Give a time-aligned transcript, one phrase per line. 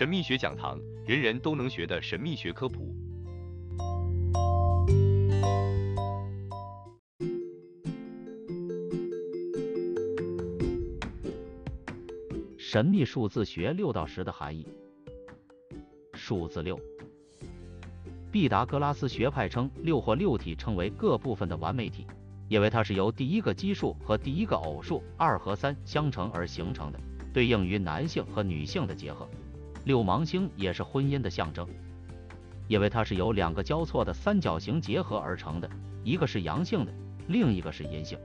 [0.00, 2.96] 神秘学讲堂，人人都能学的神秘学科普。
[12.56, 14.66] 神秘数字学六到十的含义。
[16.14, 16.80] 数字六，
[18.32, 22.06] 毕达哥拉斯学派称六或六体称为各部分的完美体，
[22.48, 26.98] 因为它是由第一个奇数和第一个偶数二和三相乘而形成的，
[27.34, 29.28] 对应于男性和女性的结合。
[29.84, 31.66] 六芒星也是婚姻的象征，
[32.68, 35.68] 因为它是由两个交错的三角形结合而成的，
[36.04, 36.92] 一个是阳性的，
[37.28, 38.18] 另一个是阴性。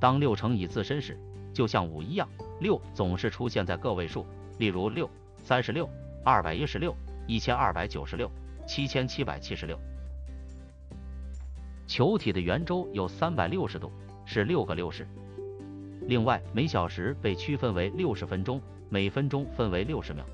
[0.00, 1.18] 当六乘以自身时，
[1.52, 2.28] 就像五一样，
[2.60, 4.26] 六总是出现在个位数，
[4.58, 5.08] 例如六、
[5.44, 5.88] 三十六、
[6.24, 6.94] 二百一十六、
[7.26, 8.30] 一千二百九十六、
[8.66, 9.78] 七千七百七十六。
[11.86, 13.92] 球体的圆周有三百六十度，
[14.24, 15.06] 是六个六十。
[16.08, 20.24] 另外，每小时被区分为六十分钟，每分钟分为六十秒。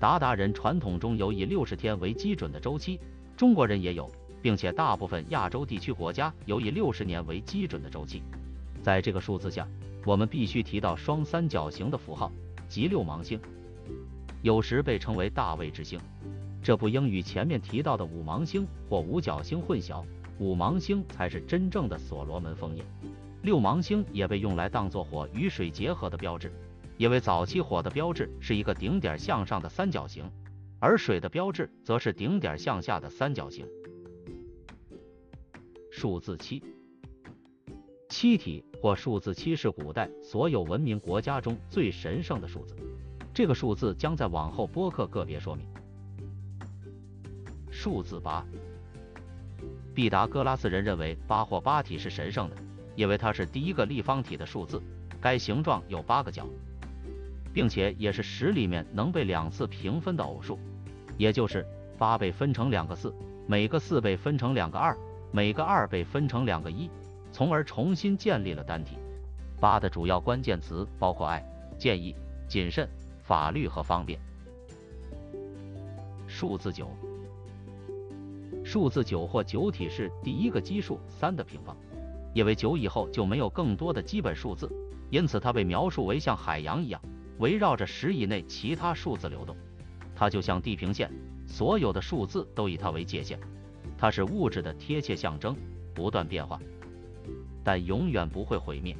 [0.00, 3.00] 鞑靼人传统中有以六十天为基准的周期，
[3.36, 4.08] 中国人也有，
[4.40, 8.22] 并且大部分亚洲地区国家有以六十年为基准的周期。
[8.80, 9.66] 在这个数字下，
[10.06, 12.30] 我们必须提到双三角形的符号，
[12.68, 13.40] 即六芒星，
[14.40, 15.98] 有时被称为大卫之星。
[16.62, 20.04] 这不应与前面提到的五芒星或五角星混淆，
[20.38, 22.84] 五芒星才是真正的所罗门封印。
[23.42, 26.52] 六芒星也被用来当作火与水结合的标志。
[26.98, 30.28] 因为早期火的标志是一个顶点向上的三角形，
[30.80, 33.64] 而水的标志则是顶点向下的三角形。
[35.92, 36.60] 数字七，
[38.08, 42.74] 七体或数字七是古代所有文明国家中最神圣的数字。
[43.32, 45.64] 这个数字将在往后播客个别说明。
[47.70, 48.44] 数字八，
[49.94, 52.56] 毕达哥拉斯人认为八或八体是神圣的，
[52.96, 54.82] 因为它是第一个立方体的数字，
[55.20, 56.44] 该形状有八个角。
[57.58, 60.56] 并且也是十里面能被两次平分的偶数，
[61.16, 61.66] 也就是
[61.98, 63.12] 八被分成两个四，
[63.48, 64.96] 每个四被分成两个二，
[65.32, 66.88] 每个二被分成两个一，
[67.32, 68.96] 从而重新建立了单体。
[69.58, 71.44] 八的主要关键词包括爱、
[71.76, 72.14] 建议、
[72.46, 72.88] 谨慎、
[73.24, 74.20] 法律和方便。
[76.28, 76.88] 数字九，
[78.62, 81.76] 数字九或九体是第一个奇数三的平方，
[82.32, 84.70] 因为九以后就没有更多的基本数字，
[85.10, 87.02] 因此它被描述为像海洋一样。
[87.38, 89.56] 围绕着十以内其他数字流动，
[90.14, 91.10] 它就像地平线，
[91.46, 93.38] 所有的数字都以它为界限。
[93.96, 95.56] 它是物质的贴切象征，
[95.94, 96.60] 不断变化，
[97.64, 98.96] 但永远不会毁灭。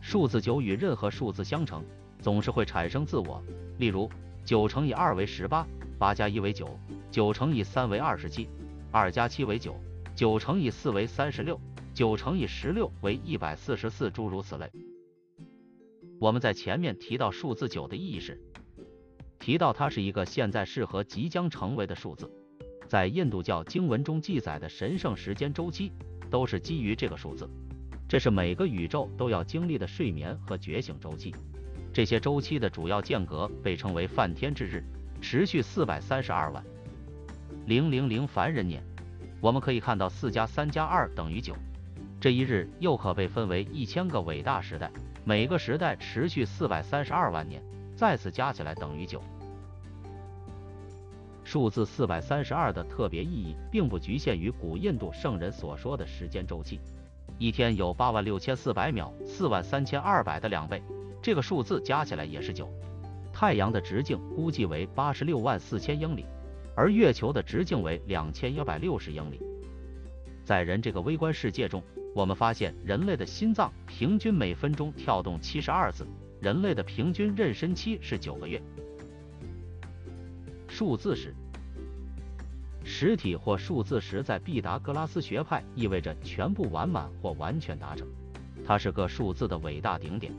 [0.00, 1.84] 数字九与任何数字相乘，
[2.20, 3.42] 总是会产生自我。
[3.78, 4.08] 例如，
[4.44, 5.66] 九乘以二为十八，
[5.98, 6.66] 八加一为九；
[7.10, 8.48] 九乘以三为二十七，
[8.92, 9.72] 二加七为九；
[10.14, 11.60] 九乘以四为三十六，
[11.92, 14.70] 九乘以十六为一百四十四，诸如此类。
[16.18, 18.40] 我们在前面提到数字九的意义时，
[19.38, 22.30] 提到它是一个现在适合即将成为的数字。
[22.86, 25.92] 在印度教经文中记载的神圣时间周期
[26.30, 27.48] 都是基于这个数字。
[28.08, 31.34] 这是每个宇宙都要经历的睡眠和觉醒周期。
[31.92, 34.84] 这些周期的主要间隔被称为梵天之日，
[35.20, 36.64] 持续四百三十二万
[37.66, 38.82] 零零零凡人年。
[39.40, 41.54] 我们可以看到四加三加二等于九。
[42.20, 44.90] 这一日又可被分为一千个伟大时代。
[45.28, 47.60] 每个时代持续四百三十二万年，
[47.96, 49.20] 再次加起来等于九。
[51.42, 56.78] 数字四百三十二的特别意义，并不局限于古印度圣人所说的时间周期。
[57.38, 60.80] 一天有八万六千四百秒，四万三千二百的两倍，
[61.20, 62.70] 这个数字加起来也是九。
[63.32, 66.24] 太阳的直径估计为八十六万四千英里，
[66.76, 69.42] 而月球的直径为两千一百六十英里。
[70.46, 71.82] 在人这个微观世界中。
[72.14, 76.06] 我们发现，人类的心脏平均每分钟跳动七十二次，
[76.40, 78.62] 人类的平均妊娠期是九个月。
[80.68, 81.34] 数字十，
[82.84, 88.06] 实体或数字十在毕达哥拉斯学派意味着全部完满或完全达成，
[88.64, 90.32] 它是个数字的伟大顶点，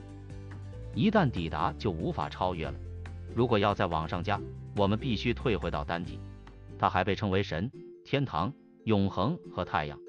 [0.95, 2.73] 一旦抵达就无法超越了。
[3.35, 4.41] 如果要再往上加，
[4.77, 6.17] 我们必须退回到单体。
[6.79, 7.69] 它还被称为神、
[8.03, 8.51] 天堂、
[8.87, 9.99] 永恒和太阳。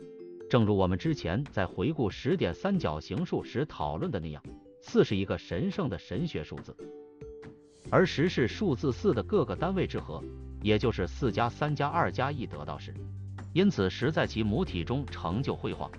[0.49, 4.41] 正如我们之前在回顾十点三角形数时讨论的那样，
[4.81, 6.77] 四是一个神圣的神学数字，
[7.91, 10.23] 而十是数字四的各个单位之和，
[10.63, 12.95] 也就是四加三加二加一得到十，
[13.53, 15.91] 因此十在其母体中成就辉煌。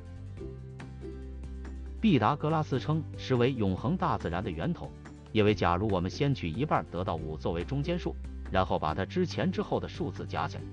[2.00, 4.90] 毕达哥拉斯称十为永恒大自然的源头，
[5.34, 8.16] 因为假如我们先取一半得到五作为中间数，
[8.50, 10.64] 然后把它之前之后的数字加起来，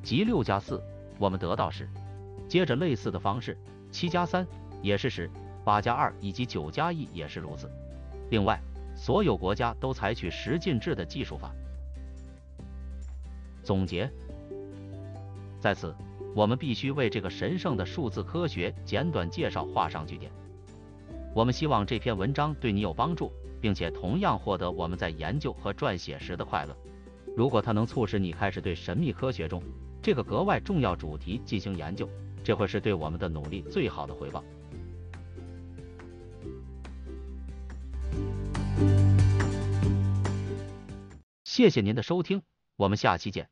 [0.00, 0.80] 即六加四，
[1.18, 1.88] 我们得到十。
[2.48, 3.58] 接着，类似的方式，
[3.90, 4.46] 七加三
[4.80, 5.30] 也是十，
[5.64, 7.70] 八加二以及九加一也是如此。
[8.30, 8.60] 另外，
[8.96, 11.52] 所有国家都采取十进制的计数法。
[13.62, 14.10] 总结，
[15.60, 15.94] 在此，
[16.34, 20.32] 我们必须为这个神圣的数字科学简短介绍画上句点。
[21.34, 23.30] 我们希望这篇文章对你有帮助，
[23.60, 26.74] 并且同样获得我们在研究和撰写时的快乐。
[27.38, 29.62] 如果它能促使你开始对神秘科学中
[30.02, 32.10] 这个格外重要主题进行研究，
[32.42, 34.42] 这会是对我们的努力最好的回报。
[41.44, 42.42] 谢谢您的收听，
[42.74, 43.48] 我们下期见。